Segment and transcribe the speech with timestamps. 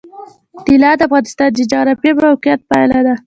[0.65, 3.13] طلا د افغانستان د جغرافیایي موقیعت پایله ده.